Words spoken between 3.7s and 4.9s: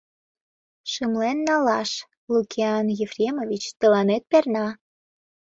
тыланет перна.